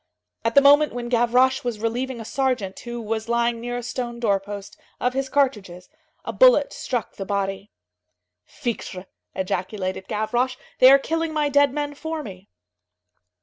At 0.43 0.55
the 0.55 0.63
moment 0.63 0.93
when 0.93 1.09
Gavroche 1.09 1.63
was 1.63 1.77
relieving 1.77 2.19
a 2.19 2.25
sergeant, 2.25 2.79
who 2.79 2.99
was 2.99 3.29
lying 3.29 3.61
near 3.61 3.77
a 3.77 3.83
stone 3.83 4.19
door 4.19 4.39
post, 4.39 4.75
of 4.99 5.13
his 5.13 5.29
cartridges, 5.29 5.89
a 6.25 6.33
bullet 6.33 6.73
struck 6.73 7.17
the 7.17 7.23
body. 7.23 7.69
"Fichtre!" 8.43 9.05
ejaculated 9.35 10.07
Gavroche. 10.07 10.57
"They 10.79 10.89
are 10.89 10.97
killing 10.97 11.33
my 11.35 11.49
dead 11.49 11.71
men 11.71 11.93
for 11.93 12.23
me." 12.23 12.49